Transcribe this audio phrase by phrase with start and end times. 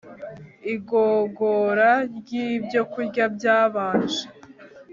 [0.73, 4.23] igogora ryibyokurya byabanje